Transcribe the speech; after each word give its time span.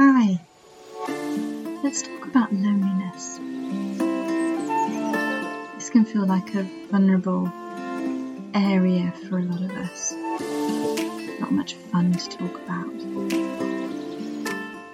Hi. 0.00 0.38
Let's 1.82 2.02
talk 2.02 2.26
about 2.28 2.52
loneliness. 2.52 3.38
This 5.74 5.90
can 5.90 6.04
feel 6.04 6.24
like 6.24 6.54
a 6.54 6.62
vulnerable 6.88 7.50
area 8.54 9.12
for 9.28 9.38
a 9.38 9.42
lot 9.42 9.60
of 9.60 9.72
us. 9.72 10.12
Not 11.40 11.50
much 11.50 11.74
fun 11.74 12.12
to 12.12 12.28
talk 12.28 12.54
about. 12.62 12.94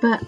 But 0.01 0.27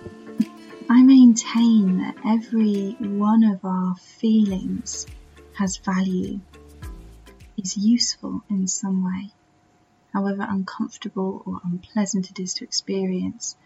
I 0.90 1.02
maintain 1.02 1.96
that 1.96 2.16
every 2.26 2.96
one 3.00 3.44
of 3.44 3.64
our 3.64 3.96
feelings 3.96 5.06
has 5.54 5.78
value, 5.78 6.40
is 7.56 7.78
useful 7.78 8.42
in 8.50 8.68
some 8.68 9.02
way, 9.02 9.32
however 10.12 10.46
uncomfortable 10.46 11.42
or 11.46 11.62
unpleasant 11.64 12.30
it 12.30 12.38
is 12.38 12.52
to 12.54 12.64
experience. 12.64 13.56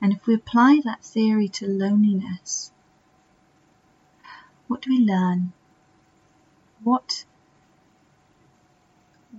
And 0.00 0.12
if 0.12 0.26
we 0.26 0.34
apply 0.34 0.80
that 0.84 1.02
theory 1.02 1.48
to 1.48 1.66
loneliness, 1.66 2.70
what 4.68 4.82
do 4.82 4.90
we 4.90 5.04
learn? 5.04 5.52
What 6.84 7.24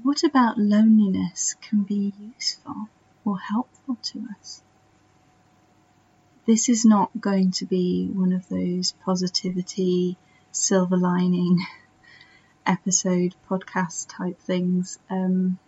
what 0.03 0.23
about 0.23 0.57
loneliness 0.57 1.55
can 1.61 1.83
be 1.83 2.13
useful 2.19 2.89
or 3.25 3.39
helpful 3.39 3.97
to 4.01 4.27
us? 4.37 4.61
This 6.45 6.67
is 6.67 6.83
not 6.83 7.11
going 7.19 7.51
to 7.51 7.65
be 7.65 8.07
one 8.07 8.33
of 8.33 8.47
those 8.49 8.93
positivity, 9.05 10.17
silver 10.51 10.97
lining 10.97 11.59
episode 12.65 13.35
podcast 13.49 14.07
type 14.09 14.39
things. 14.39 14.99
Um, 15.09 15.59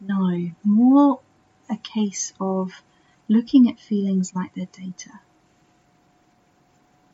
no, 0.00 0.50
more 0.62 1.20
a 1.68 1.76
case 1.76 2.32
of 2.38 2.82
looking 3.28 3.68
at 3.68 3.78
feelings 3.78 4.34
like 4.34 4.54
their 4.54 4.66
data 4.66 5.20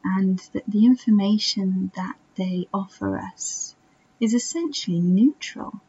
and 0.04 0.38
that 0.52 0.64
the 0.66 0.84
information 0.84 1.90
that 1.96 2.16
they 2.36 2.66
offer 2.72 3.18
us 3.18 3.74
is 4.20 4.34
essentially 4.34 5.00
neutral 5.00 5.80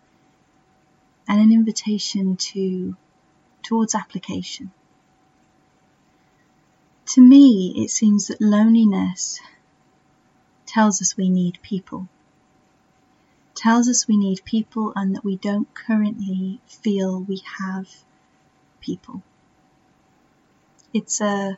and 1.27 1.41
an 1.41 1.51
invitation 1.51 2.35
to 2.35 2.95
towards 3.63 3.95
application. 3.95 4.71
To 7.07 7.21
me, 7.21 7.73
it 7.77 7.89
seems 7.89 8.27
that 8.27 8.41
loneliness 8.41 9.39
tells 10.65 11.01
us 11.01 11.17
we 11.17 11.29
need 11.29 11.59
people. 11.61 12.07
Tells 13.55 13.87
us 13.87 14.07
we 14.07 14.17
need 14.17 14.43
people 14.43 14.93
and 14.95 15.15
that 15.15 15.23
we 15.23 15.37
don't 15.37 15.73
currently 15.73 16.59
feel 16.65 17.21
we 17.21 17.41
have 17.59 17.87
people. 18.81 19.21
It's 20.93 21.21
a 21.21 21.57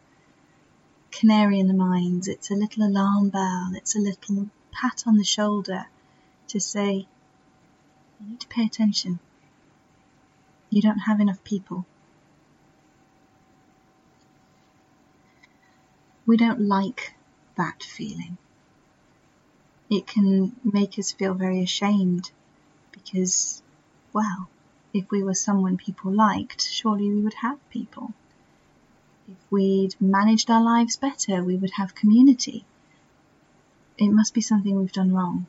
canary 1.11 1.59
in 1.59 1.67
the 1.67 1.73
mines, 1.73 2.28
it's 2.28 2.52
a 2.52 2.55
little 2.55 2.83
alarm 2.83 3.30
bell, 3.30 3.72
it's 3.75 3.95
a 3.95 4.00
little 4.00 4.50
pat 4.72 5.03
on 5.05 5.17
the 5.17 5.23
shoulder 5.23 5.88
to 6.47 6.59
say, 6.59 7.08
you 8.19 8.27
need 8.27 8.39
to 8.39 8.47
pay 8.47 8.66
attention 8.66 9.19
you 10.75 10.81
don't 10.81 11.00
have 11.00 11.22
enough 11.22 11.42
people. 11.45 11.86
We 16.25 16.36
don't 16.36 16.61
like 16.61 17.14
that 17.55 17.81
feeling. 17.81 18.38
It 19.89 20.05
can 20.05 20.53
make 20.64 20.99
us 20.99 21.14
feel 21.14 21.33
very 21.33 21.61
ashamed 21.61 22.31
because, 22.92 23.61
well, 24.11 24.49
if 24.94 25.09
we 25.11 25.23
were 25.23 25.36
someone 25.36 25.77
people 25.77 26.11
liked, 26.11 26.61
surely 26.61 27.09
we 27.09 27.22
would 27.22 27.36
have 27.36 27.70
people. 27.70 28.14
If 29.27 29.37
we'd 29.51 29.99
managed 29.99 30.49
our 30.49 30.63
lives 30.63 30.97
better, 30.97 31.43
we 31.43 31.55
would 31.55 31.71
have 31.71 31.95
community. 31.95 32.65
It 33.97 34.09
must 34.09 34.33
be 34.33 34.41
something 34.41 34.75
we've 34.75 34.91
done 34.91 35.13
wrong. 35.13 35.47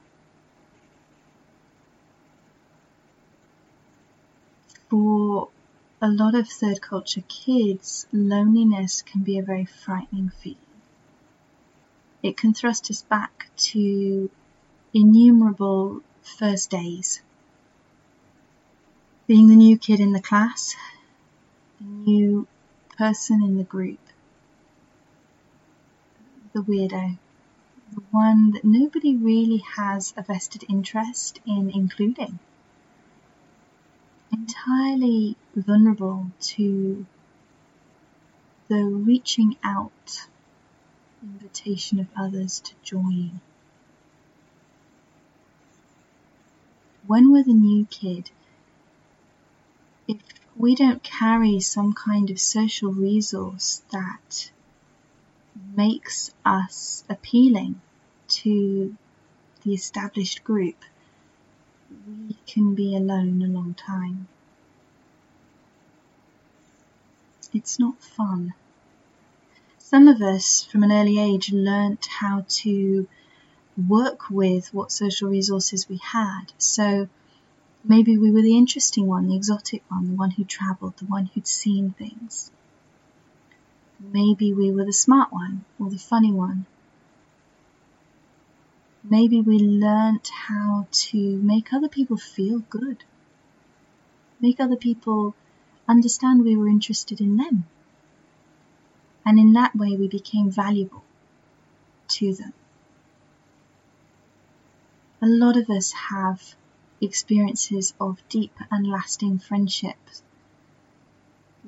for 4.88 5.48
a 6.00 6.08
lot 6.08 6.34
of 6.34 6.48
third 6.48 6.80
culture 6.80 7.22
kids, 7.28 8.06
loneliness 8.12 9.02
can 9.02 9.22
be 9.22 9.38
a 9.38 9.42
very 9.42 9.64
frightening 9.64 10.30
feeling. 10.30 10.58
It 12.22 12.36
can 12.36 12.54
thrust 12.54 12.90
us 12.90 13.02
back 13.02 13.50
to 13.56 14.30
innumerable 14.92 16.02
first 16.22 16.70
days. 16.70 17.20
Being 19.26 19.48
the 19.48 19.56
new 19.56 19.76
kid 19.76 20.00
in 20.00 20.12
the 20.12 20.20
class, 20.20 20.76
the 21.80 21.86
new 21.86 22.46
person 22.96 23.42
in 23.42 23.56
the 23.56 23.64
group, 23.64 23.98
the 26.52 26.62
weirdo, 26.62 27.18
the 27.94 28.02
one 28.10 28.52
that 28.52 28.64
nobody 28.64 29.14
really 29.14 29.62
has 29.76 30.14
a 30.16 30.22
vested 30.22 30.64
interest 30.68 31.40
in 31.46 31.70
including. 31.70 32.38
Entirely 34.32 35.36
vulnerable 35.54 36.30
to 36.40 37.06
the 38.68 38.84
reaching 38.84 39.56
out 39.62 40.26
invitation 41.22 42.00
of 42.00 42.06
others 42.16 42.60
to 42.60 42.72
join. 42.82 43.40
When 47.06 47.32
we're 47.32 47.44
the 47.44 47.52
new 47.52 47.86
kid, 47.86 48.30
if 50.08 50.18
we 50.58 50.74
don't 50.74 51.02
carry 51.02 51.60
some 51.60 51.92
kind 51.92 52.30
of 52.30 52.40
social 52.40 52.92
resource 52.92 53.82
that 53.92 54.50
makes 55.76 56.32
us 56.44 57.04
appealing 57.08 57.80
to 58.28 58.96
the 59.62 59.74
established 59.74 60.42
group, 60.44 60.76
we 62.28 62.36
can 62.46 62.74
be 62.74 62.96
alone 62.96 63.42
a 63.42 63.46
long 63.46 63.74
time. 63.74 64.28
It's 67.52 67.78
not 67.78 68.00
fun. 68.02 68.54
Some 69.78 70.08
of 70.08 70.20
us 70.20 70.64
from 70.64 70.82
an 70.82 70.92
early 70.92 71.18
age 71.18 71.52
learnt 71.52 72.06
how 72.06 72.44
to 72.48 73.06
work 73.88 74.30
with 74.30 74.72
what 74.72 74.90
social 74.90 75.28
resources 75.28 75.88
we 75.88 75.98
had. 75.98 76.52
So 76.58 77.08
maybe 77.88 78.18
we 78.18 78.30
were 78.30 78.42
the 78.42 78.56
interesting 78.56 79.06
one, 79.06 79.28
the 79.28 79.36
exotic 79.36 79.82
one, 79.88 80.08
the 80.08 80.14
one 80.14 80.30
who 80.30 80.44
travelled, 80.44 80.96
the 80.98 81.06
one 81.06 81.26
who'd 81.26 81.46
seen 81.46 81.92
things. 81.92 82.50
Maybe 84.00 84.52
we 84.52 84.70
were 84.70 84.84
the 84.84 84.92
smart 84.92 85.32
one 85.32 85.64
or 85.80 85.90
the 85.90 85.98
funny 85.98 86.32
one 86.32 86.66
maybe 89.08 89.40
we 89.40 89.58
learnt 89.58 90.28
how 90.28 90.86
to 90.90 91.18
make 91.38 91.72
other 91.72 91.88
people 91.88 92.16
feel 92.16 92.58
good, 92.70 93.04
make 94.40 94.60
other 94.60 94.76
people 94.76 95.34
understand 95.88 96.44
we 96.44 96.56
were 96.56 96.68
interested 96.68 97.20
in 97.20 97.36
them. 97.36 97.64
And 99.24 99.38
in 99.38 99.52
that 99.54 99.74
way, 99.74 99.96
we 99.96 100.08
became 100.08 100.50
valuable 100.50 101.02
to 102.08 102.34
them. 102.34 102.52
A 105.20 105.26
lot 105.26 105.56
of 105.56 105.68
us 105.68 105.92
have 105.92 106.54
experiences 107.00 107.94
of 108.00 108.22
deep 108.28 108.52
and 108.70 108.86
lasting 108.86 109.38
friendships 109.38 110.22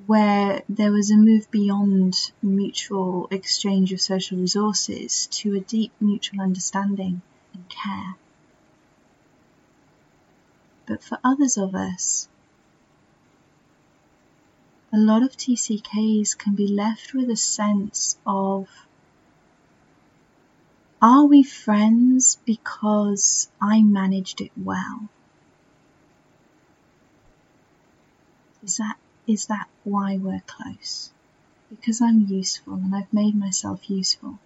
where 0.07 0.63
there 0.69 0.93
was 0.93 1.11
a 1.11 1.17
move 1.17 1.51
beyond 1.51 2.33
mutual 2.41 3.29
exchange 3.31 3.93
of 3.93 4.01
social 4.01 4.39
resources 4.39 5.27
to 5.27 5.55
a 5.55 5.61
deep 5.61 5.93
mutual 6.01 6.41
understanding 6.41 7.21
and 7.53 7.69
care. 7.69 8.15
But 10.87 11.03
for 11.03 11.19
others 11.23 11.59
of 11.59 11.75
us, 11.75 12.29
a 14.93 14.97
lot 14.97 15.23
of 15.23 15.37
TCKs 15.37 16.39
can 16.39 16.55
be 16.55 16.67
left 16.67 17.13
with 17.13 17.29
a 17.29 17.37
sense 17.37 18.17
of 18.25 18.69
are 21.03 21.27
we 21.27 21.43
friends 21.43 22.39
because 22.45 23.49
I 23.61 23.83
managed 23.83 24.41
it 24.41 24.53
well? 24.57 25.09
Is 28.69 28.77
that 28.77 28.99
is 29.27 29.47
that 29.47 29.67
why 29.85 30.19
we're 30.19 30.43
close? 30.47 31.11
Because 31.71 32.03
I'm 32.03 32.27
useful 32.27 32.75
and 32.75 32.95
I've 32.95 33.11
made 33.15 33.35
myself 33.35 33.89
useful. 33.89 34.39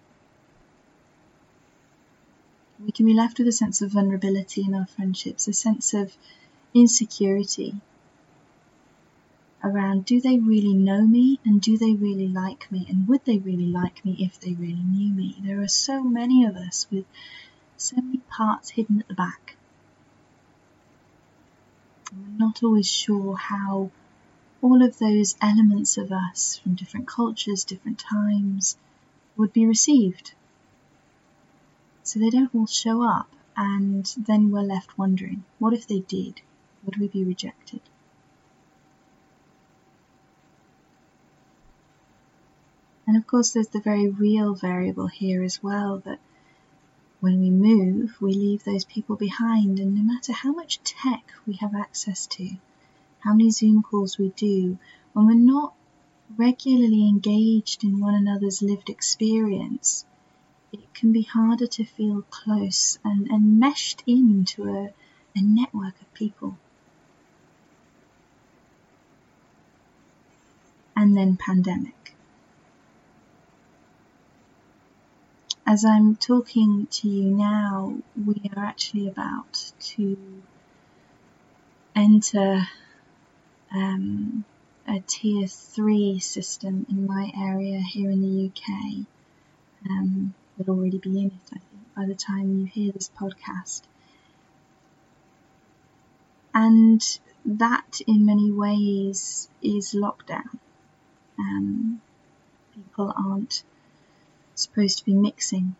We 2.79 2.93
can 2.93 3.05
be 3.05 3.13
left 3.13 3.37
with 3.37 3.49
a 3.49 3.51
sense 3.51 3.81
of 3.81 3.91
vulnerability 3.91 4.61
in 4.61 4.73
our 4.75 4.85
friendships, 4.85 5.49
a 5.49 5.53
sense 5.53 5.93
of 5.93 6.15
insecurity 6.73 7.75
around 9.61 10.05
do 10.05 10.21
they 10.21 10.37
really 10.37 10.73
know 10.73 11.05
me 11.05 11.41
and 11.43 11.59
do 11.59 11.77
they 11.77 11.93
really 11.93 12.29
like 12.29 12.71
me 12.71 12.85
and 12.87 13.09
would 13.09 13.25
they 13.25 13.39
really 13.39 13.67
like 13.67 14.05
me 14.05 14.15
if 14.19 14.39
they 14.39 14.53
really 14.53 14.85
knew 14.95 15.13
me? 15.13 15.35
There 15.43 15.61
are 15.61 15.67
so 15.67 16.01
many 16.01 16.45
of 16.45 16.55
us 16.55 16.87
with 16.89 17.03
so 17.75 17.97
many 17.97 18.19
parts 18.29 18.69
hidden 18.69 19.01
at 19.01 19.09
the 19.09 19.15
back. 19.15 19.57
we're 22.15 22.37
not 22.37 22.63
always 22.63 22.87
sure 22.87 23.35
how 23.35 23.89
all 24.63 24.81
of 24.81 24.97
those 24.97 25.35
elements 25.41 25.97
of 25.97 26.09
us 26.09 26.57
from 26.57 26.73
different 26.73 27.05
cultures, 27.05 27.65
different 27.65 27.99
times, 27.99 28.77
would 29.35 29.51
be 29.51 29.65
received. 29.65 30.33
So 32.03 32.17
they 32.17 32.29
don't 32.29 32.55
all 32.55 32.65
show 32.65 33.03
up, 33.03 33.29
and 33.57 34.05
then 34.17 34.51
we're 34.51 34.61
left 34.61 34.97
wondering 34.97 35.43
what 35.59 35.73
if 35.73 35.85
they 35.85 35.99
did? 35.99 36.41
Would 36.85 36.97
we 36.97 37.09
be 37.09 37.25
rejected? 37.25 37.81
And 43.05 43.17
of 43.17 43.27
course, 43.27 43.51
there's 43.51 43.67
the 43.67 43.81
very 43.81 44.07
real 44.07 44.55
variable 44.55 45.07
here 45.07 45.43
as 45.43 45.61
well 45.61 46.01
that 46.05 46.19
when 47.19 47.41
we 47.41 47.49
move, 47.49 48.15
we 48.21 48.33
leave 48.33 48.63
those 48.63 48.85
people 48.85 49.17
behind, 49.17 49.79
and 49.79 49.93
no 49.93 50.03
matter 50.03 50.31
how 50.31 50.53
much 50.53 50.81
tech 50.83 51.33
we 51.45 51.55
have 51.55 51.75
access 51.75 52.27
to, 52.27 52.51
how 53.23 53.31
many 53.31 53.51
Zoom 53.51 53.81
calls 53.81 54.17
we 54.17 54.29
do, 54.29 54.77
when 55.13 55.27
we're 55.27 55.33
not 55.33 55.73
regularly 56.35 57.07
engaged 57.07 57.83
in 57.83 57.99
one 57.99 58.15
another's 58.15 58.61
lived 58.61 58.89
experience, 58.89 60.05
it 60.73 60.93
can 60.93 61.13
be 61.13 61.21
harder 61.21 61.67
to 61.67 61.85
feel 61.85 62.23
close 62.29 62.99
and, 63.03 63.27
and 63.27 63.59
meshed 63.59 64.03
into 64.05 64.63
a, 64.67 64.93
a 65.37 65.41
network 65.41 66.01
of 66.01 66.13
people. 66.13 66.57
And 70.95 71.15
then 71.15 71.37
pandemic. 71.37 72.15
As 75.65 75.85
I'm 75.85 76.17
talking 76.17 76.87
to 76.87 77.07
you 77.07 77.31
now, 77.31 77.97
we 78.25 78.51
are 78.55 78.65
actually 78.65 79.07
about 79.07 79.71
to 79.79 80.17
enter 81.95 82.67
um, 83.73 84.45
a 84.87 84.99
tier 84.99 85.47
three 85.47 86.19
system 86.19 86.85
in 86.89 87.07
my 87.07 87.31
area 87.35 87.79
here 87.79 88.11
in 88.11 88.21
the 88.21 88.47
UK. 88.49 89.05
Um, 89.89 90.33
will 90.57 90.77
already 90.77 90.97
be 90.99 91.19
in 91.19 91.27
it, 91.27 91.33
I 91.51 91.57
think, 91.57 91.95
by 91.95 92.05
the 92.05 92.15
time 92.15 92.59
you 92.59 92.65
hear 92.65 92.91
this 92.91 93.09
podcast. 93.09 93.81
And 96.53 97.01
that, 97.45 98.01
in 98.05 98.25
many 98.25 98.51
ways, 98.51 99.49
is 99.61 99.93
lockdown. 99.93 100.59
Um, 101.39 102.01
people 102.75 103.11
aren't 103.17 103.63
supposed 104.53 104.99
to 104.99 105.05
be 105.05 105.15
mixing 105.15 105.75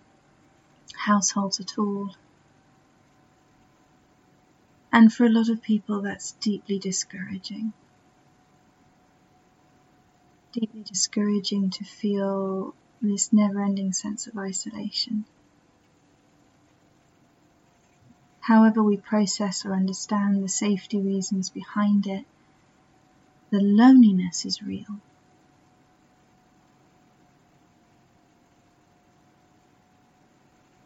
households 0.95 1.59
at 1.59 1.77
all. 1.77 2.15
And 4.91 5.13
for 5.13 5.25
a 5.25 5.29
lot 5.29 5.49
of 5.49 5.61
people, 5.61 6.01
that's 6.01 6.31
deeply 6.33 6.79
discouraging 6.79 7.73
deeply 10.53 10.83
discouraging 10.83 11.71
to 11.71 11.83
feel 11.83 12.75
this 13.01 13.33
never 13.33 13.61
ending 13.61 13.91
sense 13.91 14.27
of 14.27 14.37
isolation. 14.37 15.25
However, 18.39 18.83
we 18.83 18.97
process 18.97 19.65
or 19.65 19.73
understand 19.73 20.43
the 20.43 20.49
safety 20.49 21.01
reasons 21.01 21.49
behind 21.49 22.05
it, 22.05 22.25
the 23.49 23.61
loneliness 23.61 24.45
is 24.45 24.61
real. 24.61 24.99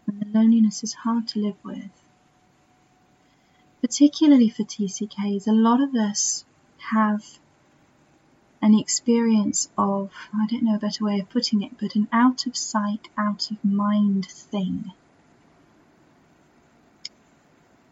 And 0.05 0.21
the 0.21 0.39
loneliness 0.39 0.83
is 0.83 0.93
hard 0.93 1.27
to 1.29 1.39
live 1.39 1.57
with. 1.63 1.91
Particularly 3.81 4.49
for 4.49 4.63
TCKs, 4.63 5.47
a 5.47 5.51
lot 5.51 5.81
of 5.81 5.93
us 5.93 6.45
have 6.77 7.39
an 8.67 8.77
experience 8.77 9.69
of, 9.77 10.11
I 10.33 10.45
don't 10.45 10.63
know 10.63 10.75
a 10.75 10.77
better 10.77 11.05
way 11.05 11.21
of 11.21 11.29
putting 11.29 11.61
it, 11.61 11.77
but 11.79 11.95
an 11.95 12.09
out 12.11 12.45
of 12.47 12.57
sight, 12.57 13.07
out 13.17 13.49
of 13.49 13.63
mind 13.63 14.25
thing. 14.25 14.91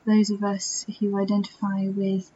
Those 0.06 0.32
of 0.32 0.44
us 0.44 0.86
who 1.00 1.18
identify 1.18 1.88
with 1.88 2.30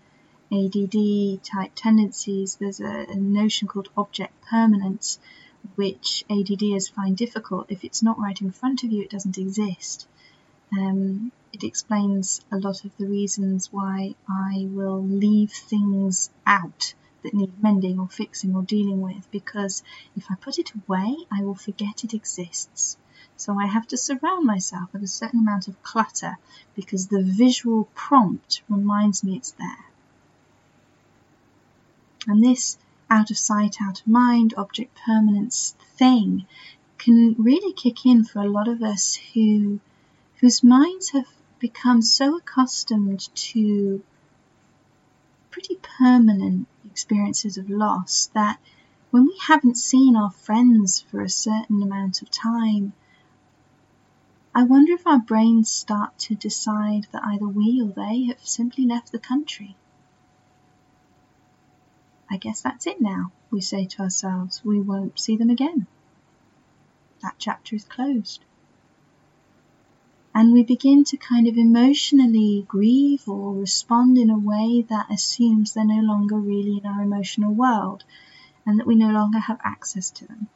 ADD 0.54 1.44
type 1.44 1.72
tendencies, 1.76 2.56
there's 2.56 2.80
a, 2.80 3.08
a 3.10 3.16
notion 3.16 3.68
called 3.68 3.90
object 3.98 4.34
permanence, 4.50 5.20
which 5.76 6.24
ADDers 6.30 6.90
find 6.90 7.18
difficult. 7.18 7.66
If 7.70 7.84
it's 7.84 8.02
not 8.02 8.20
right 8.20 8.40
in 8.40 8.52
front 8.52 8.86
of 8.86 8.92
you, 8.94 9.02
it 9.02 9.10
doesn't 9.10 9.38
exist. 9.38 10.08
Um, 10.72 11.34
it 11.52 11.66
explains 11.66 12.40
a 12.54 12.58
lot 12.58 12.86
of 12.86 12.96
the 12.96 13.06
reasons 13.06 13.68
why 13.74 14.16
I 14.30 14.66
will 14.72 15.04
leave 15.04 15.52
things 15.52 16.30
out 16.48 16.94
that 17.24 17.34
need 17.34 17.62
mending 17.62 18.00
or 18.00 18.08
fixing 18.08 18.56
or 18.56 18.62
dealing 18.62 19.02
with 19.02 19.30
because 19.32 19.84
if 20.16 20.30
I 20.30 20.36
put 20.36 20.60
it 20.60 20.72
away, 20.74 21.18
I 21.32 21.44
will 21.44 21.56
forget 21.56 22.04
it 22.04 22.14
exists. 22.14 22.98
So 23.36 23.58
I 23.60 23.68
have 23.68 23.88
to 23.88 23.98
surround 23.98 24.46
myself 24.46 24.92
with 24.94 25.04
a 25.04 25.08
certain 25.08 25.40
amount 25.40 25.68
of 25.68 25.82
clutter 25.84 26.38
because 26.76 27.08
the 27.08 27.24
visual 27.24 27.90
prompt 27.94 28.62
reminds 28.70 29.24
me 29.24 29.38
it's 29.38 29.52
there. 29.52 29.86
And 32.28 32.44
this 32.44 32.78
out 33.10 33.32
of 33.32 33.38
sight, 33.38 33.82
out 33.82 34.02
of 34.02 34.08
mind, 34.08 34.54
object 34.56 34.98
permanence 35.06 35.76
thing 35.98 36.46
can 36.98 37.34
really 37.38 37.74
kick 37.74 38.06
in 38.06 38.24
for 38.24 38.40
a 38.40 38.50
lot 38.50 38.68
of 38.68 38.84
us 38.84 39.16
who 39.34 39.80
whose 40.42 40.64
minds 40.64 41.10
have 41.10 41.28
become 41.60 42.02
so 42.02 42.38
accustomed 42.38 43.34
to 43.36 44.04
pretty 45.50 45.76
permanent 45.98 46.68
experiences 47.00 47.58
of 47.58 47.70
loss 47.70 48.30
that 48.34 48.60
when 49.10 49.24
we 49.24 49.38
haven't 49.48 49.78
seen 49.78 50.18
our 50.18 50.30
friends 50.30 51.00
for 51.00 51.22
a 51.22 51.30
certain 51.30 51.82
amount 51.82 52.22
of 52.22 52.30
time, 52.30 52.92
I 54.54 54.64
wonder 54.64 54.92
if 54.92 55.08
our 55.08 55.20
brains 55.20 55.72
start 55.72 56.20
to 56.20 56.36
decide 56.36 57.08
that 57.14 57.24
either 57.24 57.48
we 57.48 57.82
or 57.82 57.88
they 57.88 58.24
have 58.24 58.46
simply 58.46 58.86
left 58.86 59.14
the 59.14 59.20
country. 59.20 59.78
I 62.30 62.36
guess 62.36 62.62
that's 62.62 62.86
it 62.86 63.00
now, 63.00 63.32
we 63.50 63.62
say 63.62 63.86
to 63.86 64.02
ourselves. 64.02 64.62
We 64.66 64.82
won't 64.82 65.18
see 65.18 65.38
them 65.38 65.50
again. 65.50 65.88
That 67.22 67.36
chapter 67.38 67.78
is 67.78 67.86
closed 67.86 68.44
and 70.34 70.54
we 70.54 70.64
begin 70.64 71.04
to 71.04 71.18
kind 71.18 71.48
of 71.48 71.58
emotionally 71.58 72.66
grieve 72.68 73.28
or 73.28 73.54
respond 73.54 74.18
in 74.18 74.30
a 74.30 74.38
way 74.38 74.86
that 74.90 75.12
assumes 75.12 75.74
they're 75.74 75.86
no 75.86 76.02
longer 76.02 76.38
really 76.38 76.78
in 76.78 76.86
our 76.86 77.02
emotional 77.02 77.54
world 77.54 78.04
and 78.66 78.80
that 78.80 78.88
we 78.88 78.96
no 78.96 79.10
longer 79.10 79.40
have 79.40 79.60
access 79.64 80.12
to 80.12 80.28
them. 80.28 80.48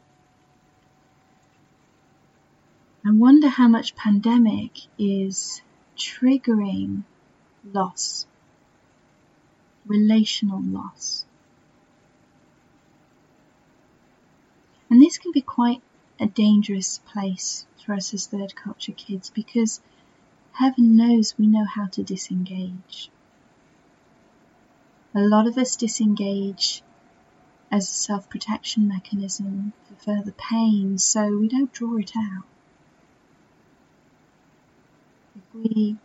I 3.05 3.11
wonder 3.11 3.49
how 3.49 3.67
much 3.67 3.95
pandemic 3.95 4.71
is 4.97 5.61
triggering 5.97 7.03
loss, 7.65 8.25
relational 9.85 10.61
loss. 10.61 11.25
And 14.89 15.01
this 15.01 15.17
can 15.17 15.31
be 15.31 15.41
quite 15.41 15.81
a 16.19 16.25
dangerous 16.25 16.99
place 16.99 17.65
for 17.83 17.93
us 17.93 18.13
as 18.13 18.27
third 18.27 18.55
culture 18.55 18.91
kids 18.91 19.29
because 19.29 19.81
heaven 20.53 20.95
knows 20.95 21.37
we 21.37 21.47
know 21.47 21.65
how 21.65 21.87
to 21.87 22.03
disengage. 22.03 23.09
A 25.15 25.21
lot 25.21 25.47
of 25.47 25.57
us 25.57 25.75
disengage 25.75 26.81
as 27.71 27.89
a 27.89 27.93
self 27.93 28.29
protection 28.29 28.87
mechanism 28.87 29.73
for 29.85 29.95
further 29.95 30.31
pain, 30.31 30.97
so 30.97 31.37
we 31.37 31.47
don't 31.47 31.73
draw 31.73 31.97
it 31.97 32.13
out. 32.15 32.45
If 35.35 35.53
we 35.53 35.97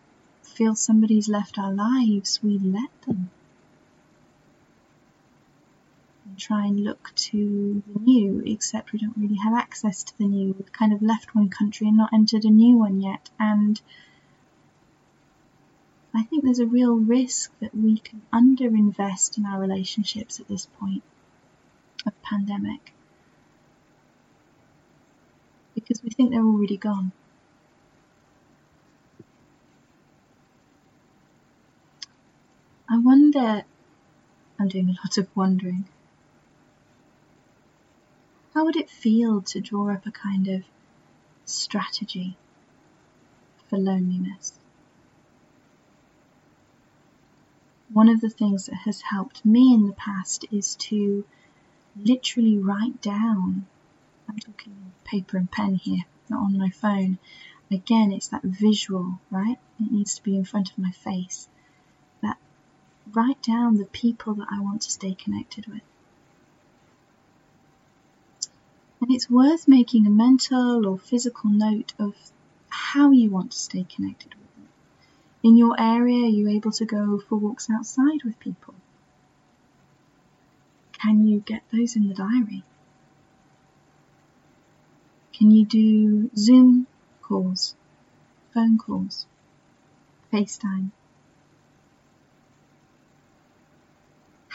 feel 0.43 0.75
somebody's 0.75 1.29
left 1.29 1.59
our 1.59 1.73
lives, 1.73 2.43
we 2.43 2.59
let 2.59 2.91
them 3.03 3.31
try 6.39 6.67
and 6.67 6.85
look 6.85 7.13
to 7.17 7.83
the 7.93 8.01
new, 8.01 8.43
except 8.47 8.93
we 8.93 8.99
don't 8.99 9.17
really 9.17 9.39
have 9.43 9.55
access 9.55 10.05
to 10.05 10.19
the 10.19 10.25
new. 10.25 10.55
We've 10.59 10.73
kind 10.73 10.93
of 10.93 11.03
left 11.03 11.35
one 11.35 11.49
country 11.49 11.89
and 11.89 11.97
not 11.97 12.13
entered 12.13 12.45
a 12.45 12.51
new 12.51 12.79
one 12.79 13.01
yet, 13.01 13.31
and 13.39 13.81
I 16.15 16.23
think 16.23 16.45
there's 16.45 16.59
a 16.59 16.67
real 16.67 16.97
risk 16.97 17.53
that 17.61 17.75
we 17.75 17.99
can 17.99 18.23
underinvest 18.33 19.39
in 19.39 19.47
our 19.47 19.61
relationships 19.61 20.41
at 20.41 20.49
this 20.49 20.67
point 20.81 21.03
of 22.07 22.23
pandemic 22.23 22.93
because 25.75 26.03
we 26.03 26.11
think 26.11 26.31
they're 26.31 26.41
already 26.41 26.77
gone. 26.77 27.13
I 32.91 32.99
wonder, 32.99 33.65
I'm 34.59 34.69
doing 34.69 34.89
a 34.89 34.93
lot 34.93 35.19
of 35.19 35.29
wondering, 35.37 35.85
how 38.55 38.65
would 38.65 38.77
it 38.77 38.91
feel 38.91 39.43
to 39.43 39.61
draw 39.61 39.93
up 39.93 40.07
a 40.07 40.11
kind 40.11 40.49
of 40.49 40.63
strategy 41.45 42.37
for 43.69 43.79
loneliness? 43.79 44.59
one 47.93 48.09
of 48.09 48.21
the 48.21 48.29
things 48.29 48.67
that 48.67 48.77
has 48.77 49.01
helped 49.01 49.45
me 49.45 49.73
in 49.73 49.87
the 49.87 49.95
past 49.95 50.45
is 50.53 50.77
to 50.77 51.25
literally 51.97 52.59
write 52.59 53.01
down. 53.01 53.67
I'm 54.29 54.39
talking 54.39 54.93
paper 55.05 55.39
and 55.39 55.51
pen 55.51 55.77
here, 55.77 56.05
not 56.29 56.43
on 56.43 56.59
my 56.59 56.71
phone. 56.71 57.19
Again, 57.71 58.13
it's 58.13 58.29
that 58.29 58.43
visual, 58.43 59.19
right? 59.31 59.59
It 59.81 59.91
needs 59.91 60.17
to 60.17 60.23
be 60.23 60.37
in 60.37 60.45
front 60.45 60.71
of 60.71 60.79
my 60.79 60.91
face. 60.91 61.49
That 62.23 62.37
write 63.13 63.43
down 63.43 63.79
the 63.79 63.87
people 63.87 64.35
that 64.35 64.49
I 64.51 64.61
want 64.61 64.83
to 64.83 64.91
stay 64.91 65.15
connected 65.15 65.67
with. 65.67 65.83
And 69.09 69.15
it's 69.15 69.31
worth 69.31 69.67
making 69.67 70.07
a 70.07 70.11
mental 70.11 70.87
or 70.87 70.99
physical 70.99 71.49
note 71.49 71.95
of 71.99 72.15
how 72.69 73.11
you 73.11 73.31
want 73.31 73.53
to 73.53 73.59
stay 73.59 73.85
connected 73.85 74.35
with 74.35 74.55
them. 74.55 74.69
In 75.43 75.57
your 75.57 75.81
area, 75.81 76.27
are 76.27 76.29
you 76.29 76.47
able 76.51 76.73
to 76.73 76.85
go 76.85 77.19
for 77.19 77.37
walks 77.37 77.71
outside 77.71 78.23
with 78.23 78.39
people? 78.39 78.75
Can 80.93 81.27
you 81.27 81.41
get 81.41 81.63
those 81.73 81.97
in 81.97 82.07
the 82.07 82.13
diary? 82.13 82.65
Can 85.33 85.53
you 85.53 85.65
do 85.65 86.31
Zoom 86.37 86.87
calls, 87.23 87.77
phone 88.53 88.77
calls, 88.77 89.25
FaceTime? 90.31 90.91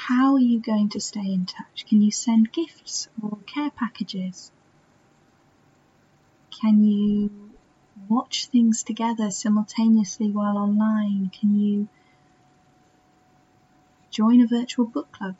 How 0.07 0.33
are 0.33 0.39
you 0.39 0.59
going 0.59 0.89
to 0.89 0.99
stay 0.99 1.31
in 1.31 1.45
touch? 1.45 1.85
Can 1.87 2.01
you 2.01 2.11
send 2.11 2.51
gifts 2.51 3.07
or 3.21 3.37
care 3.45 3.71
packages? 3.71 4.51
Can 6.51 6.83
you 6.83 7.51
watch 8.09 8.47
things 8.47 8.83
together 8.83 9.31
simultaneously 9.31 10.29
while 10.29 10.57
online? 10.57 11.31
Can 11.39 11.57
you 11.57 11.87
join 14.11 14.41
a 14.41 14.47
virtual 14.47 14.85
book 14.85 15.09
club? 15.13 15.35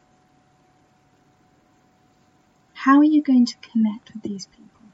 How 2.74 3.00
are 3.00 3.04
you 3.04 3.22
going 3.22 3.46
to 3.48 3.58
connect 3.58 4.14
with 4.14 4.24
these 4.24 4.46
people? 4.46 4.88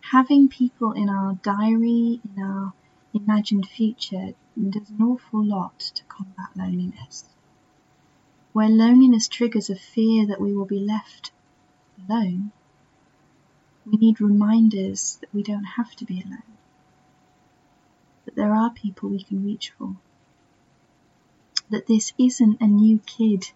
Having 0.00 0.48
people 0.48 0.92
in 0.92 1.10
our 1.10 1.34
diary, 1.42 2.22
in 2.34 2.42
our 2.42 2.72
imagined 3.14 3.66
future 3.66 4.34
does 4.56 4.90
an 4.90 5.02
awful 5.02 5.44
lot 5.44 5.78
to 5.78 6.02
combat 6.04 6.48
loneliness. 6.56 7.24
Where 8.52 8.68
loneliness 8.68 9.28
triggers 9.28 9.70
a 9.70 9.76
fear 9.76 10.26
that 10.26 10.40
we 10.40 10.52
will 10.52 10.64
be 10.64 10.80
left 10.80 11.30
alone, 12.08 12.52
we 13.86 13.98
need 13.98 14.20
reminders 14.20 15.18
that 15.20 15.32
we 15.32 15.42
don't 15.42 15.64
have 15.64 15.94
to 15.96 16.04
be 16.04 16.20
alone, 16.20 16.42
that 18.24 18.34
there 18.34 18.54
are 18.54 18.70
people 18.70 19.10
we 19.10 19.22
can 19.22 19.44
reach 19.44 19.72
for, 19.78 19.96
that 21.70 21.86
this 21.86 22.12
isn't 22.18 22.60
a 22.60 22.66
new 22.66 22.98
kid 23.00 23.50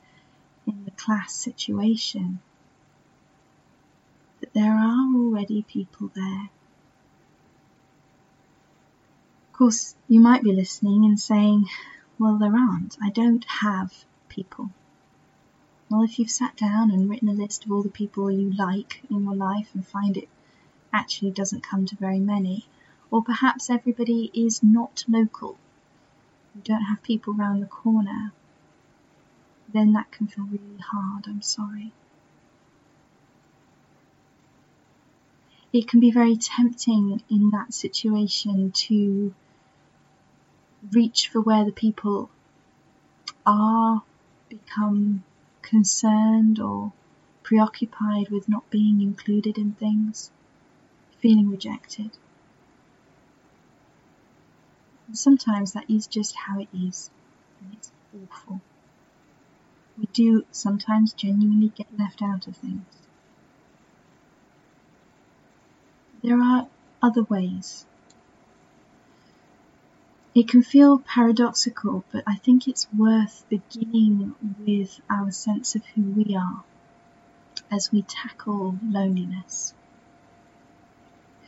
in 0.66 0.84
the 0.84 0.90
class 0.92 1.32
situation, 1.34 2.40
that 4.40 4.52
there 4.52 4.74
are 4.74 5.14
already 5.14 5.62
people 5.62 6.10
there 6.14 6.50
course, 9.58 9.96
you 10.06 10.20
might 10.20 10.44
be 10.44 10.52
listening 10.52 11.04
and 11.04 11.18
saying, 11.18 11.68
well, 12.16 12.38
there 12.38 12.54
aren't. 12.56 12.96
I 13.02 13.10
don't 13.10 13.44
have 13.44 13.92
people. 14.28 14.70
Well, 15.90 16.04
if 16.04 16.18
you've 16.18 16.30
sat 16.30 16.56
down 16.56 16.92
and 16.92 17.10
written 17.10 17.28
a 17.28 17.32
list 17.32 17.64
of 17.64 17.72
all 17.72 17.82
the 17.82 17.88
people 17.88 18.30
you 18.30 18.52
like 18.56 19.02
in 19.10 19.24
your 19.24 19.34
life 19.34 19.70
and 19.74 19.84
find 19.84 20.16
it 20.16 20.28
actually 20.92 21.32
doesn't 21.32 21.64
come 21.64 21.86
to 21.86 21.96
very 21.96 22.20
many, 22.20 22.66
or 23.10 23.22
perhaps 23.22 23.68
everybody 23.68 24.30
is 24.32 24.62
not 24.62 25.04
local, 25.08 25.58
you 26.54 26.60
don't 26.62 26.82
have 26.82 27.02
people 27.02 27.34
round 27.34 27.60
the 27.60 27.66
corner, 27.66 28.32
then 29.72 29.92
that 29.92 30.12
can 30.12 30.28
feel 30.28 30.44
really 30.44 30.80
hard. 30.80 31.26
I'm 31.26 31.42
sorry. 31.42 31.92
It 35.72 35.88
can 35.88 36.00
be 36.00 36.10
very 36.10 36.36
tempting 36.36 37.22
in 37.28 37.50
that 37.50 37.74
situation 37.74 38.70
to 38.86 39.34
reach 40.92 41.28
for 41.28 41.40
where 41.40 41.64
the 41.64 41.72
people 41.72 42.30
are, 43.46 44.02
become 44.48 45.22
concerned 45.62 46.58
or 46.58 46.92
preoccupied 47.42 48.28
with 48.28 48.48
not 48.48 48.68
being 48.70 49.00
included 49.00 49.58
in 49.58 49.72
things, 49.72 50.30
feeling 51.18 51.50
rejected. 51.50 52.10
Sometimes 55.12 55.72
that 55.72 55.90
is 55.90 56.06
just 56.06 56.36
how 56.36 56.60
it 56.60 56.68
is, 56.74 57.10
and 57.60 57.72
it's 57.72 57.90
awful. 58.14 58.60
We 59.98 60.06
do 60.12 60.44
sometimes 60.52 61.12
genuinely 61.12 61.72
get 61.74 61.98
left 61.98 62.22
out 62.22 62.46
of 62.46 62.56
things. 62.56 62.84
There 66.22 66.40
are 66.40 66.68
other 67.00 67.22
ways 67.22 67.86
it 70.34 70.48
can 70.48 70.62
feel 70.62 70.98
paradoxical, 70.98 72.04
but 72.12 72.22
I 72.26 72.36
think 72.36 72.68
it's 72.68 72.86
worth 72.92 73.44
beginning 73.48 74.34
with 74.64 75.00
our 75.10 75.30
sense 75.30 75.74
of 75.74 75.84
who 75.86 76.02
we 76.02 76.36
are 76.36 76.62
as 77.70 77.90
we 77.90 78.02
tackle 78.02 78.78
loneliness. 78.82 79.74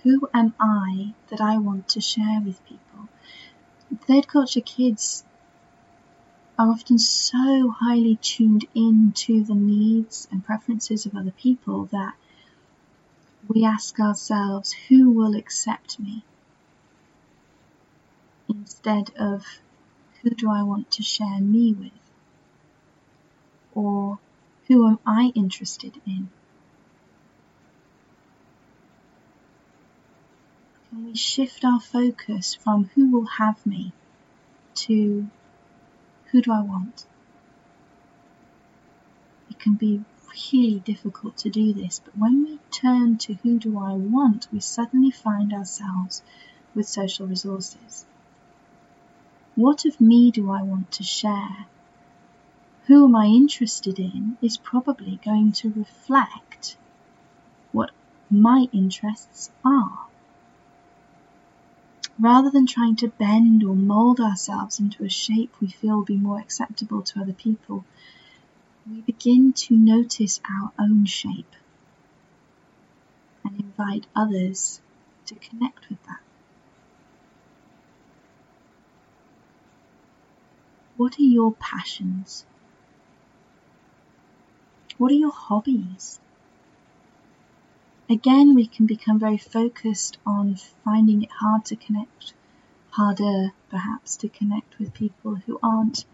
Who 0.02 0.28
am 0.32 0.54
I 0.58 1.14
that 1.28 1.40
I 1.40 1.58
want 1.58 1.88
to 1.90 2.00
share 2.00 2.40
with 2.44 2.64
people? 2.64 3.08
Third 4.06 4.26
culture 4.28 4.60
kids 4.60 5.24
are 6.58 6.70
often 6.70 6.98
so 6.98 7.70
highly 7.70 8.16
tuned 8.16 8.66
in 8.74 9.12
to 9.12 9.42
the 9.44 9.54
needs 9.54 10.26
and 10.30 10.44
preferences 10.44 11.06
of 11.06 11.14
other 11.14 11.30
people 11.32 11.86
that 11.86 12.14
we 13.48 13.64
ask 13.64 13.98
ourselves, 13.98 14.72
who 14.88 15.10
will 15.10 15.34
accept 15.34 15.98
me? 15.98 16.22
Instead 18.60 19.10
of 19.18 19.46
who 20.20 20.30
do 20.30 20.50
I 20.50 20.62
want 20.62 20.90
to 20.92 21.02
share 21.02 21.40
me 21.40 21.72
with? 21.72 22.02
Or 23.74 24.18
who 24.68 24.86
am 24.86 24.98
I 25.06 25.32
interested 25.34 25.94
in? 26.06 26.28
Can 30.88 31.06
we 31.06 31.14
shift 31.14 31.64
our 31.64 31.80
focus 31.80 32.54
from 32.54 32.90
who 32.94 33.10
will 33.10 33.26
have 33.26 33.64
me 33.64 33.92
to 34.74 35.26
who 36.26 36.42
do 36.42 36.52
I 36.52 36.60
want? 36.60 37.06
It 39.48 39.58
can 39.58 39.74
be 39.74 40.04
really 40.52 40.80
difficult 40.80 41.38
to 41.38 41.48
do 41.48 41.72
this, 41.72 42.02
but 42.04 42.16
when 42.16 42.44
we 42.44 42.58
turn 42.70 43.16
to 43.18 43.34
who 43.34 43.58
do 43.58 43.78
I 43.78 43.94
want, 43.94 44.48
we 44.52 44.60
suddenly 44.60 45.10
find 45.10 45.52
ourselves 45.54 46.22
with 46.74 46.86
social 46.86 47.26
resources. 47.26 48.04
What 49.60 49.84
of 49.84 50.00
me 50.00 50.30
do 50.30 50.50
I 50.50 50.62
want 50.62 50.90
to 50.92 51.02
share? 51.02 51.66
Who 52.86 53.04
am 53.04 53.14
I 53.14 53.26
interested 53.26 53.98
in 53.98 54.38
is 54.40 54.56
probably 54.56 55.20
going 55.22 55.52
to 55.60 55.68
reflect 55.68 56.78
what 57.70 57.90
my 58.30 58.68
interests 58.72 59.50
are. 59.62 60.06
Rather 62.18 62.48
than 62.48 62.64
trying 62.64 62.96
to 62.96 63.08
bend 63.08 63.62
or 63.62 63.76
mold 63.76 64.18
ourselves 64.18 64.80
into 64.80 65.04
a 65.04 65.10
shape 65.10 65.54
we 65.60 65.68
feel 65.68 65.96
will 65.96 66.04
be 66.04 66.16
more 66.16 66.40
acceptable 66.40 67.02
to 67.02 67.20
other 67.20 67.34
people, 67.34 67.84
we 68.90 69.02
begin 69.02 69.52
to 69.52 69.76
notice 69.76 70.40
our 70.48 70.72
own 70.78 71.04
shape 71.04 71.54
and 73.44 73.60
invite 73.60 74.06
others 74.16 74.80
to 75.26 75.34
connect 75.34 75.90
with 75.90 76.02
that. 76.06 76.19
What 81.00 81.18
are 81.18 81.22
your 81.22 81.52
passions? 81.52 82.44
What 84.98 85.10
are 85.10 85.14
your 85.14 85.32
hobbies? 85.32 86.20
Again, 88.10 88.54
we 88.54 88.66
can 88.66 88.84
become 88.84 89.18
very 89.18 89.38
focused 89.38 90.18
on 90.26 90.56
finding 90.84 91.22
it 91.22 91.30
hard 91.30 91.64
to 91.64 91.76
connect, 91.76 92.34
harder 92.90 93.52
perhaps 93.70 94.18
to 94.18 94.28
connect 94.28 94.78
with 94.78 94.92
people 94.92 95.36
who 95.36 95.58
aren't 95.62 96.04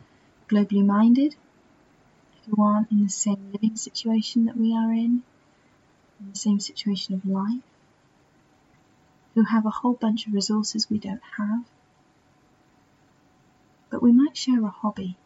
globally 0.46 0.86
minded, 0.86 1.34
who 2.44 2.62
aren't 2.62 2.92
in 2.92 3.02
the 3.02 3.10
same 3.10 3.50
living 3.50 3.74
situation 3.74 4.44
that 4.44 4.56
we 4.56 4.72
are 4.72 4.92
in, 4.92 5.24
in 6.20 6.30
the 6.30 6.38
same 6.38 6.60
situation 6.60 7.16
of 7.16 7.26
life, 7.26 7.64
who 9.34 9.42
have 9.42 9.66
a 9.66 9.78
whole 9.78 9.94
bunch 9.94 10.28
of 10.28 10.32
resources 10.32 10.88
we 10.88 10.98
don't 11.00 11.24
have 11.38 11.64
we 14.06 14.12
might 14.12 14.36
share 14.36 14.64
a 14.64 14.68
hobby 14.68 15.16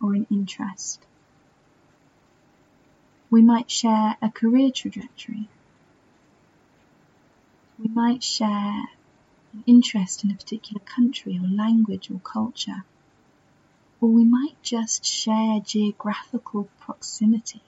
or 0.00 0.14
an 0.14 0.26
interest. 0.30 0.98
We 3.28 3.42
might 3.42 3.70
share 3.70 4.16
a 4.22 4.30
career 4.30 4.70
trajectory. 4.70 5.50
We 7.78 7.88
might 7.88 8.24
share 8.24 8.48
an 9.52 9.64
interest 9.66 10.24
in 10.24 10.30
a 10.30 10.34
particular 10.34 10.80
country 10.86 11.38
or 11.38 11.46
language 11.46 12.10
or 12.10 12.18
culture. 12.20 12.84
Or 14.00 14.08
we 14.08 14.24
might 14.24 14.56
just 14.62 15.04
share 15.04 15.60
geographical 15.60 16.66
proximity. 16.80 17.60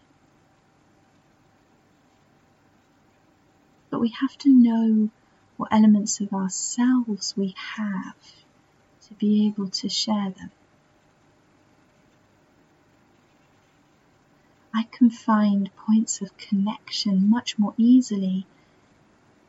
But 3.91 4.01
we 4.01 4.09
have 4.09 4.39
to 4.39 4.49
know 4.49 5.11
what 5.59 5.71
elements 5.71 6.19
of 6.21 6.33
ourselves 6.33 7.37
we 7.37 7.55
have 7.77 8.17
be 9.19 9.47
able 9.47 9.69
to 9.71 9.89
share 9.89 10.31
them. 10.31 10.51
I 14.75 14.85
can 14.91 15.11
find 15.11 15.71
points 15.77 16.21
of 16.21 16.37
connection 16.37 17.31
much 17.31 17.59
more 17.59 17.75
easily 17.77 18.47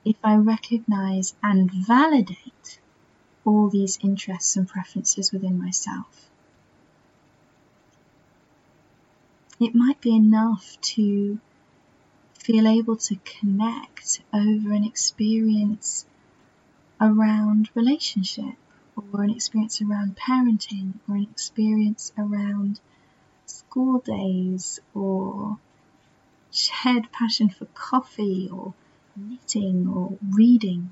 if 0.04 0.16
I 0.24 0.36
recognize 0.36 1.34
and 1.42 1.72
validate 1.72 2.80
all 3.44 3.70
these 3.70 3.98
interests 4.02 4.56
and 4.56 4.68
preferences 4.68 5.32
within 5.32 5.60
myself. 5.60 6.30
It 9.60 9.74
might 9.74 10.00
be 10.02 10.16
enough 10.16 10.80
to 10.94 11.40
feel 12.38 12.68
able 12.68 12.98
to 12.98 13.16
connect 13.24 14.22
over 14.32 14.74
an 14.74 14.84
experience 14.84 16.06
around 17.02 17.70
relationship 17.74 18.56
or 18.96 19.24
an 19.24 19.30
experience 19.30 19.82
around 19.82 20.16
parenting 20.18 20.94
or 21.08 21.16
an 21.16 21.28
experience 21.32 22.12
around 22.18 22.80
school 23.46 24.00
days 24.00 24.80
or 24.94 25.58
shared 26.52 27.12
passion 27.12 27.50
for 27.50 27.66
coffee 27.74 28.50
or 28.52 28.74
knitting 29.16 29.88
or 29.88 30.18
reading. 30.34 30.92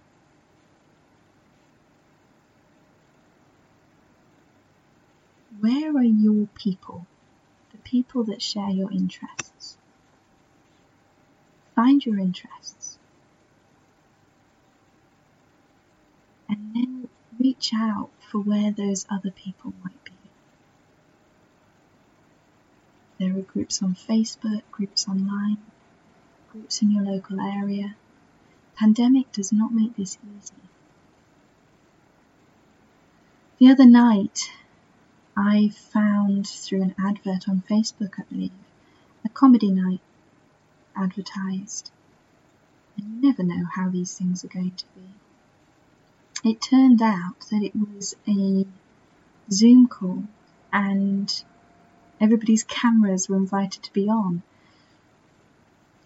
Where 5.59 5.95
are 5.95 6.03
your 6.03 6.47
people, 6.55 7.07
the 7.71 7.77
people 7.79 8.23
that 8.25 8.41
share 8.41 8.69
your 8.69 8.91
interests? 8.91 9.77
Find 11.75 12.05
your 12.05 12.19
interests 12.19 12.99
and 16.53 16.75
then 16.75 17.09
reach 17.53 17.71
out 17.75 18.09
for 18.31 18.39
where 18.39 18.71
those 18.71 19.05
other 19.11 19.29
people 19.29 19.73
might 19.83 20.03
be. 20.03 20.11
There 23.19 23.37
are 23.37 23.41
groups 23.41 23.83
on 23.83 23.93
Facebook, 23.93 24.63
groups 24.71 25.07
online, 25.07 25.59
groups 26.51 26.81
in 26.81 26.89
your 26.89 27.03
local 27.03 27.39
area. 27.39 27.95
Pandemic 28.75 29.31
does 29.31 29.53
not 29.53 29.71
make 29.71 29.95
this 29.95 30.17
easy. 30.35 30.53
The 33.59 33.69
other 33.69 33.85
night, 33.85 34.49
I 35.37 35.69
found 35.69 36.47
through 36.47 36.81
an 36.81 36.95
advert 36.97 37.47
on 37.47 37.61
Facebook, 37.69 38.15
I 38.17 38.23
believe, 38.31 38.51
a 39.23 39.29
comedy 39.29 39.69
night 39.69 40.01
advertised. 40.95 41.91
And 42.97 43.05
you 43.13 43.29
never 43.29 43.43
know 43.43 43.65
how 43.75 43.89
these 43.89 44.17
things 44.17 44.43
are 44.43 44.47
going 44.47 44.75
to 44.75 44.85
be. 44.95 45.22
It 46.45 46.59
turned 46.59 47.01
out 47.01 47.39
that 47.51 47.63
it 47.63 47.73
was 47.73 48.17
a 48.27 48.67
Zoom 49.49 49.87
call 49.87 50.25
and 50.73 51.43
everybody's 52.19 52.65
cameras 52.65 53.29
were 53.29 53.37
invited 53.37 53.81
to 53.83 53.93
be 53.93 54.09
on. 54.09 54.43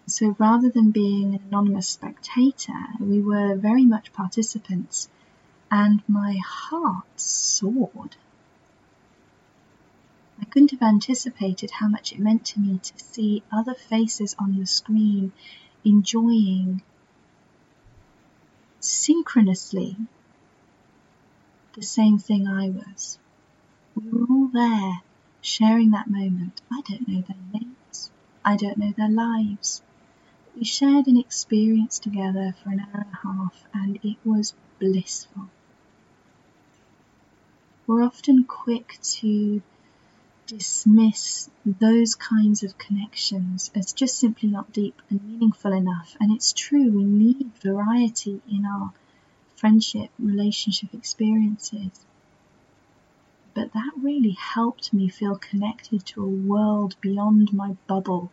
So 0.06 0.36
rather 0.38 0.70
than 0.70 0.92
being 0.92 1.34
an 1.34 1.42
anonymous 1.48 1.88
spectator, 1.88 2.86
we 3.00 3.20
were 3.20 3.56
very 3.56 3.84
much 3.84 4.12
participants, 4.12 5.08
and 5.72 6.04
my 6.06 6.36
heart 6.36 7.18
soared. 7.18 8.16
I 10.40 10.44
couldn't 10.44 10.70
have 10.70 10.82
anticipated 10.82 11.72
how 11.72 11.88
much 11.88 12.12
it 12.12 12.20
meant 12.20 12.46
to 12.46 12.60
me 12.60 12.78
to 12.78 12.98
see 12.98 13.42
other 13.50 13.74
faces 13.74 14.36
on 14.38 14.56
the 14.56 14.66
screen 14.66 15.32
enjoying 15.84 16.80
synchronously 18.78 19.96
the 21.78 21.84
same 21.84 22.18
thing 22.18 22.48
I 22.48 22.70
was. 22.70 23.20
We 23.94 24.10
were 24.10 24.26
all 24.28 24.48
there 24.48 25.02
sharing 25.40 25.92
that 25.92 26.10
moment. 26.10 26.60
I 26.72 26.80
don't 26.80 27.06
know 27.06 27.22
their 27.22 27.36
names. 27.52 28.10
I 28.44 28.56
don't 28.56 28.78
know 28.78 28.92
their 28.96 29.08
lives. 29.08 29.80
We 30.56 30.64
shared 30.64 31.06
an 31.06 31.16
experience 31.16 32.00
together 32.00 32.52
for 32.60 32.70
an 32.70 32.80
hour 32.80 33.04
and 33.04 33.12
a 33.12 33.16
half 33.22 33.64
and 33.72 34.00
it 34.02 34.16
was 34.24 34.54
blissful. 34.80 35.50
We're 37.86 38.02
often 38.02 38.42
quick 38.42 38.98
to 39.20 39.62
dismiss 40.48 41.48
those 41.64 42.16
kinds 42.16 42.64
of 42.64 42.76
connections 42.76 43.70
as 43.76 43.92
just 43.92 44.18
simply 44.18 44.48
not 44.48 44.72
deep 44.72 45.00
and 45.10 45.22
meaningful 45.22 45.72
enough. 45.72 46.16
And 46.18 46.34
it's 46.34 46.52
true, 46.52 46.90
we 46.90 47.04
need 47.04 47.52
variety 47.62 48.40
in 48.50 48.66
our 48.66 48.92
friendship, 49.58 50.10
relationship 50.18 50.94
experiences 50.94 52.06
but 53.58 53.72
that 53.72 53.90
really 54.00 54.36
helped 54.38 54.92
me 54.92 55.08
feel 55.08 55.36
connected 55.36 56.06
to 56.06 56.22
a 56.22 56.28
world 56.28 56.94
beyond 57.00 57.52
my 57.52 57.76
bubble, 57.88 58.30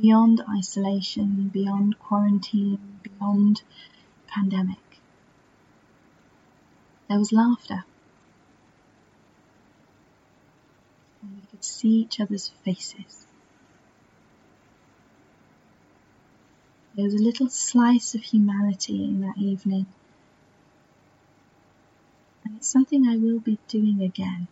beyond 0.00 0.42
isolation, 0.48 1.50
beyond 1.52 1.98
quarantine, 1.98 2.98
beyond 3.02 3.62
pandemic. 4.26 4.78
There 7.06 7.18
was 7.18 7.32
laughter. 7.32 7.84
And 11.20 11.36
we 11.36 11.42
could 11.50 11.62
see 11.62 11.96
each 12.00 12.18
other's 12.18 12.48
faces. 12.64 13.26
There 16.94 17.04
was 17.04 17.14
a 17.14 17.18
little 17.18 17.48
slice 17.48 18.14
of 18.14 18.22
humanity 18.22 19.04
in 19.04 19.20
that 19.22 19.38
evening 19.38 19.86
and 22.44 22.56
it's 22.56 22.68
something 22.68 23.08
I 23.08 23.16
will 23.16 23.40
be 23.40 23.58
doing 23.68 24.02
again. 24.02 24.48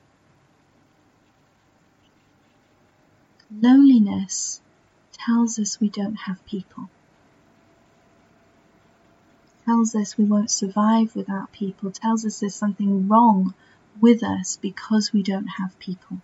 Loneliness 3.50 4.60
tells 5.12 5.58
us 5.58 5.80
we 5.80 5.90
don't 5.90 6.14
have 6.14 6.44
people. 6.46 6.88
Tells 9.66 9.94
us 9.94 10.16
we 10.16 10.24
won't 10.24 10.50
survive 10.50 11.14
without 11.14 11.52
people, 11.52 11.90
tells 11.90 12.24
us 12.24 12.40
there's 12.40 12.54
something 12.54 13.08
wrong 13.08 13.54
with 14.00 14.22
us 14.22 14.56
because 14.56 15.12
we 15.12 15.22
don't 15.22 15.46
have 15.46 15.78
people. 15.78 16.22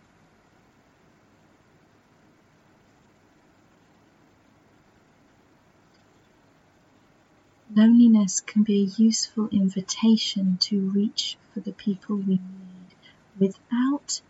Loneliness 7.77 8.41
can 8.41 8.63
be 8.63 8.81
a 8.81 9.03
useful 9.03 9.51
invitation 9.53 10.57
to 10.63 10.89
reach 10.93 11.37
for 11.53 11.61
the 11.61 11.73
people 11.73 12.17
we 12.17 12.41
need 12.41 12.95
without 13.39 14.23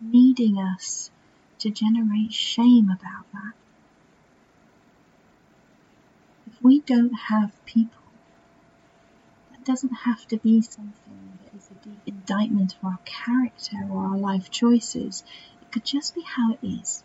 needing 0.00 0.58
us 0.58 1.10
to 1.58 1.68
generate 1.68 2.32
shame 2.32 2.86
about 2.86 3.30
that. 3.34 3.52
If 6.46 6.62
we 6.62 6.80
don't 6.80 7.12
have 7.12 7.52
people, 7.66 8.02
that 9.50 9.62
doesn't 9.62 9.92
have 9.92 10.26
to 10.28 10.38
be 10.38 10.62
something 10.62 11.38
that 11.44 11.54
is 11.54 11.68
a 11.70 11.74
deep 11.84 12.00
indictment 12.06 12.76
of 12.76 12.84
our 12.92 12.98
character 13.04 13.76
or 13.90 14.06
our 14.06 14.16
life 14.16 14.50
choices. 14.50 15.22
It 15.60 15.70
could 15.70 15.84
just 15.84 16.14
be 16.14 16.22
how 16.22 16.52
it 16.54 16.66
is 16.66 17.04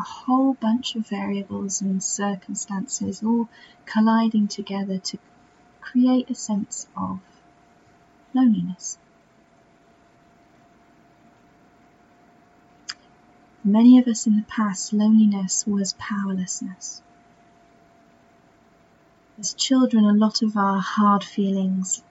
a 0.00 0.02
whole 0.02 0.54
bunch 0.54 0.96
of 0.96 1.06
variables 1.06 1.82
and 1.82 2.02
circumstances 2.02 3.22
all 3.22 3.46
colliding 3.84 4.48
together 4.48 4.98
to 4.98 5.18
create 5.82 6.30
a 6.30 6.34
sense 6.34 6.86
of 6.96 7.20
loneliness. 8.32 8.96
For 13.60 13.68
many 13.68 13.98
of 13.98 14.08
us 14.08 14.26
in 14.26 14.36
the 14.36 14.42
past, 14.42 14.94
loneliness 14.94 15.66
was 15.66 15.92
powerlessness. 15.98 17.02
As 19.38 19.52
children, 19.52 20.06
a 20.06 20.14
lot 20.14 20.40
of 20.40 20.56
our 20.56 20.78
hard 20.78 21.24
feelings 21.24 22.02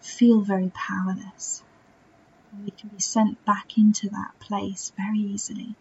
feel 0.00 0.40
very 0.40 0.70
powerless. 0.72 1.62
We 2.64 2.70
can 2.70 2.88
be 2.88 3.00
sent 3.00 3.44
back 3.44 3.76
into 3.76 4.08
that 4.08 4.38
place 4.40 4.90
very 4.96 5.18
easily. 5.18 5.74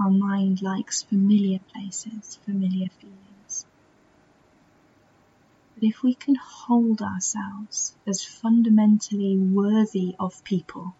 Our 0.00 0.10
mind 0.10 0.62
likes 0.62 1.02
familiar 1.02 1.58
places, 1.58 2.36
familiar 2.46 2.88
feelings. 2.88 3.66
But 5.74 5.84
if 5.84 6.02
we 6.02 6.14
can 6.14 6.36
hold 6.36 7.02
ourselves 7.02 7.94
as 8.06 8.24
fundamentally 8.24 9.36
worthy 9.36 10.16
of 10.18 10.42
people, 10.42 10.94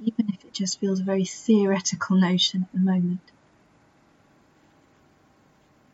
even 0.00 0.28
if 0.32 0.44
it 0.44 0.52
just 0.52 0.78
feels 0.78 1.00
a 1.00 1.04
very 1.04 1.24
theoretical 1.24 2.16
notion 2.16 2.62
at 2.62 2.72
the 2.72 2.78
moment, 2.78 3.32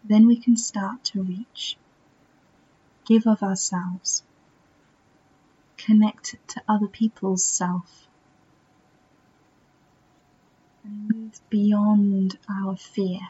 then 0.04 0.26
we 0.26 0.36
can 0.36 0.56
start 0.58 1.04
to 1.04 1.22
reach, 1.22 1.78
give 3.06 3.26
of 3.26 3.42
ourselves, 3.42 4.22
connect 5.78 6.36
to 6.48 6.62
other 6.68 6.86
people's 6.86 7.42
self, 7.42 8.06
and 10.84 11.10
move 11.10 11.40
beyond 11.50 12.38
our 12.48 12.76
fear 12.76 13.20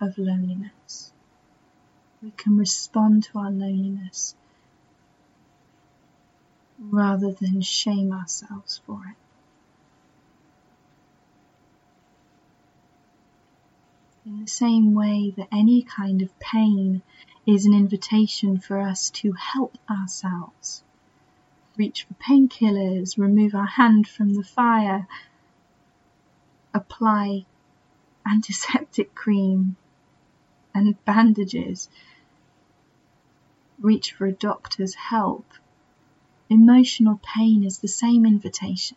of 0.00 0.18
loneliness. 0.18 1.12
We 2.22 2.32
can 2.32 2.56
respond 2.56 3.24
to 3.24 3.38
our 3.38 3.50
loneliness 3.50 4.34
rather 6.78 7.32
than 7.32 7.60
shame 7.60 8.12
ourselves 8.12 8.80
for 8.86 9.00
it. 9.06 9.16
In 14.26 14.40
the 14.40 14.46
same 14.46 14.94
way 14.94 15.34
that 15.36 15.48
any 15.52 15.82
kind 15.82 16.22
of 16.22 16.38
pain 16.38 17.02
is 17.46 17.66
an 17.66 17.74
invitation 17.74 18.58
for 18.58 18.80
us 18.80 19.10
to 19.10 19.32
help 19.32 19.76
ourselves, 19.88 20.82
reach 21.76 22.06
for 22.06 22.14
painkillers, 22.14 23.18
remove 23.18 23.54
our 23.54 23.66
hand 23.66 24.06
from 24.08 24.34
the 24.34 24.44
fire, 24.44 25.06
apply 26.72 27.44
antiseptic 28.26 29.14
cream 29.14 29.76
and 30.74 31.02
bandages, 31.04 31.88
reach 33.80 34.12
for 34.12 34.26
a 34.26 34.32
doctor's 34.32 34.94
help. 34.94 35.46
Emotional 36.50 37.20
pain 37.22 37.64
is 37.64 37.78
the 37.78 37.88
same 37.88 38.26
invitation. 38.26 38.96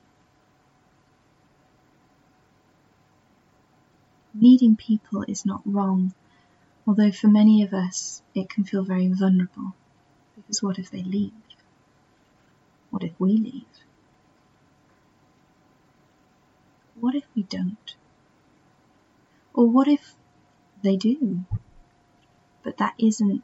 Needing 4.34 4.76
people 4.76 5.24
is 5.28 5.46
not 5.46 5.62
wrong, 5.66 6.13
although 6.86 7.12
for 7.12 7.28
many 7.28 7.63
of 7.63 7.74
us 7.74 8.22
it 8.36 8.50
can 8.50 8.63
feel 8.63 8.84
very 8.84 9.08
vulnerable. 9.08 9.74
Because 10.36 10.62
what 10.62 10.78
if 10.78 10.92
they 10.92 11.02
leave? 11.02 11.34
What 12.89 13.04
if 13.04 13.12
we 13.19 13.34
leave? 13.34 13.65
What 17.00 17.15
if 17.15 17.26
we 17.36 17.43
don't? 17.43 17.95
Or 19.54 19.67
what 19.67 19.88
if 19.88 20.13
they 20.84 20.95
do? 20.95 21.45
But 22.63 22.78
that 22.78 22.95
isn't 22.97 23.43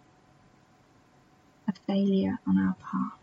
a 1.67 1.73
failure 1.88 2.39
on 2.47 2.58
our 2.58 2.75
part. 2.75 3.13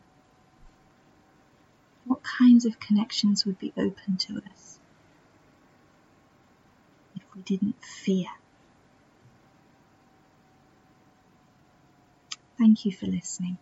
What 2.05 2.23
kinds 2.23 2.65
of 2.65 2.81
connections 2.81 3.45
would 3.45 3.59
be 3.59 3.73
open 3.77 4.17
to 4.19 4.43
us 4.51 4.79
if 7.15 7.23
we 7.35 7.43
didn't 7.43 7.85
fear? 7.85 8.27
Thank 12.59 12.85
you 12.85 12.93
for 12.93 13.07
listening. 13.07 13.59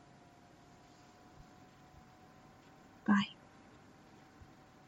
Bye. 3.09 3.38